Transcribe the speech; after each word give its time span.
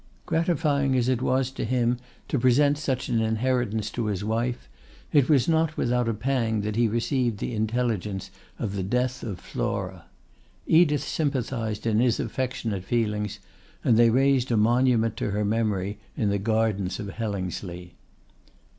Gratifying 0.25 0.95
as 0.95 1.07
it 1.07 1.21
was 1.21 1.51
to 1.51 1.63
him 1.63 1.97
to 2.27 2.39
present 2.39 2.75
such 2.75 3.07
an 3.07 3.21
inheritance 3.21 3.91
to 3.91 4.07
his 4.07 4.23
wife, 4.23 4.67
it 5.13 5.29
was 5.29 5.47
not 5.47 5.77
without 5.77 6.09
a 6.09 6.13
pang 6.15 6.61
that 6.61 6.75
he 6.75 6.87
received 6.87 7.37
the 7.37 7.53
intelligence 7.53 8.31
of 8.57 8.73
the 8.75 8.81
death 8.81 9.21
of 9.21 9.39
Flora. 9.39 10.05
Edith 10.65 11.03
sympathised 11.03 11.85
in 11.85 11.99
his 11.99 12.19
affectionate 12.19 12.83
feelings, 12.83 13.37
and 13.83 13.95
they 13.95 14.09
raised 14.09 14.51
a 14.51 14.57
monument 14.57 15.15
to 15.17 15.29
her 15.29 15.45
memory 15.45 15.99
in 16.17 16.29
the 16.31 16.39
gardens 16.39 16.99
of 16.99 17.07
Hellingsley. 17.11 17.93